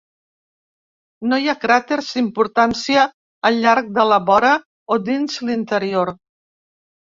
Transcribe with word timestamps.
No 1.31 1.37
hi 1.43 1.51
ha 1.53 1.55
cràters 1.65 2.07
d'importància 2.15 3.05
al 3.51 3.61
llarg 3.67 3.93
de 4.01 4.09
la 4.13 4.19
vora 4.33 4.57
o 4.97 5.01
dins 5.13 5.39
l'interior. 5.47 6.15